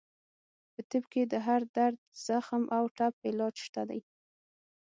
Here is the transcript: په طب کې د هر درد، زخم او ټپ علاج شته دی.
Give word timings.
په 0.73 0.81
طب 0.89 1.03
کې 1.11 1.21
د 1.31 1.33
هر 1.47 1.61
درد، 1.77 1.99
زخم 2.25 2.63
او 2.77 2.83
ټپ 2.97 3.15
علاج 3.27 3.55
شته 3.65 3.81
دی. 3.89 4.01